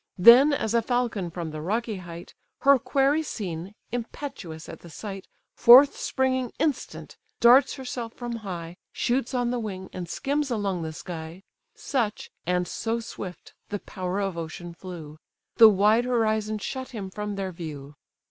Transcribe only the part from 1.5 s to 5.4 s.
the rocky height, Her quarry seen, impetuous at the sight,